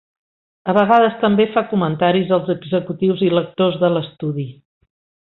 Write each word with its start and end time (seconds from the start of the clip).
A 0.71 0.73
vegades 0.77 1.17
també 1.23 1.45
fa 1.57 1.63
comentaris 1.73 2.33
als 2.37 2.49
executius 2.55 3.21
i 3.27 3.33
lectors 3.35 3.77
de 3.83 3.91
l'estudi. 3.97 4.47